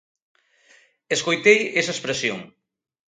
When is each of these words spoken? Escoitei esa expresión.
Escoitei 1.15 1.59
esa 1.79 1.93
expresión. 1.97 2.39